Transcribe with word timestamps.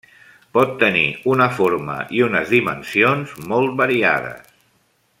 Pot 0.57 0.71
tenir 0.83 1.03
una 1.33 1.47
forma 1.59 1.97
i 2.19 2.23
unes 2.29 2.55
dimensions 2.57 3.37
molt 3.53 3.77
variades. 3.83 4.53